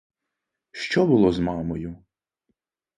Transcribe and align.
Що 0.71 1.05
було 1.05 1.31
з 1.33 1.39
мамою? 1.39 2.03